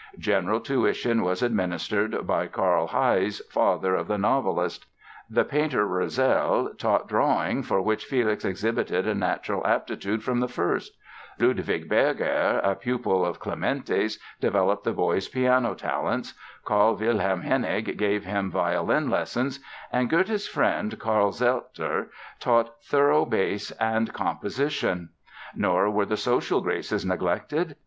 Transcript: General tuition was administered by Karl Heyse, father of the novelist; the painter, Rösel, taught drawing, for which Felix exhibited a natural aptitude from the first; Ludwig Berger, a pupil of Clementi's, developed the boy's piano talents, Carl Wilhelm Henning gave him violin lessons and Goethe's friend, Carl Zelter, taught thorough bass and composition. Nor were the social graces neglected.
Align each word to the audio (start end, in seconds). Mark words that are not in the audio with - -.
General 0.17 0.59
tuition 0.59 1.21
was 1.21 1.43
administered 1.43 2.25
by 2.25 2.47
Karl 2.47 2.87
Heyse, 2.87 3.39
father 3.51 3.93
of 3.93 4.07
the 4.07 4.17
novelist; 4.17 4.87
the 5.29 5.45
painter, 5.45 5.85
Rösel, 5.85 6.75
taught 6.79 7.07
drawing, 7.07 7.61
for 7.61 7.83
which 7.83 8.05
Felix 8.05 8.43
exhibited 8.43 9.07
a 9.07 9.13
natural 9.13 9.61
aptitude 9.67 10.23
from 10.23 10.39
the 10.39 10.47
first; 10.47 10.97
Ludwig 11.37 11.87
Berger, 11.87 12.59
a 12.63 12.73
pupil 12.73 13.23
of 13.23 13.39
Clementi's, 13.39 14.17
developed 14.39 14.85
the 14.85 14.91
boy's 14.91 15.27
piano 15.27 15.75
talents, 15.75 16.33
Carl 16.65 16.95
Wilhelm 16.95 17.41
Henning 17.41 17.83
gave 17.83 18.25
him 18.25 18.49
violin 18.49 19.07
lessons 19.07 19.59
and 19.91 20.09
Goethe's 20.09 20.47
friend, 20.47 20.97
Carl 20.97 21.31
Zelter, 21.31 22.09
taught 22.39 22.83
thorough 22.83 23.23
bass 23.23 23.69
and 23.79 24.11
composition. 24.11 25.09
Nor 25.55 25.91
were 25.91 26.05
the 26.07 26.17
social 26.17 26.59
graces 26.61 27.05
neglected. 27.05 27.75